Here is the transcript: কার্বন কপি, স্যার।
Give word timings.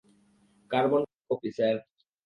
কার্বন 0.71 1.01
কপি, 1.27 1.49
স্যার। 1.57 1.75